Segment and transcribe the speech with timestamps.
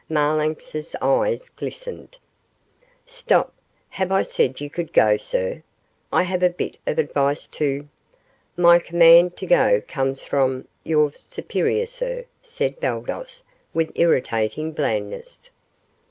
[0.09, 2.17] Marlanx's eyes glistened.
[3.05, 3.53] "Stop!
[3.89, 5.61] Have I said you could go, sir?
[6.11, 7.87] I have a bit of advice to"
[8.67, 13.43] "My command to go comes from your superior, sir," said Baldos,
[13.75, 15.51] with irritating blandness.